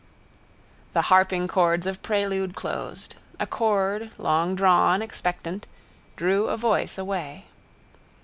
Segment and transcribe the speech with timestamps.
[0.93, 3.13] The harping chords of prelude closed.
[3.39, 5.67] A chord, longdrawn, expectant,
[6.15, 7.45] drew a voice away.